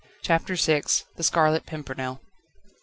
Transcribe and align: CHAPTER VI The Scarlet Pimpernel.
CHAPTER 0.23 0.55
VI 0.55 0.81
The 1.15 1.21
Scarlet 1.23 1.67
Pimpernel. 1.67 2.21